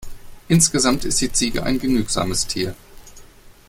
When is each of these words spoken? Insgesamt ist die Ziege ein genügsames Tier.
Insgesamt 0.47 1.05
ist 1.05 1.21
die 1.21 1.31
Ziege 1.31 1.61
ein 1.61 1.77
genügsames 1.77 2.47
Tier. 2.47 2.73